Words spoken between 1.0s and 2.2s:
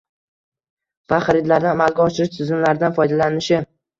va xaridlarni amalga